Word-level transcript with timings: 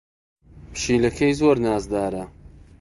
پشیلەکەی 0.73 1.37
زۆر 1.39 1.55
نازدارە. 1.65 2.23